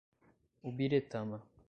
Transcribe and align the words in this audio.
Ubiretama 0.69 1.37